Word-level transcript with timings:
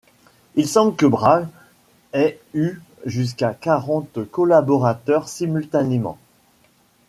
Il 0.55 0.67
semble 0.67 0.95
que 0.95 1.05
Brahe 1.05 1.47
ait 2.11 2.39
eu 2.55 2.79
jusqu'à 3.05 3.53
quarante 3.53 4.25
collaborateurs 4.31 5.29
simultanément. 5.29 6.17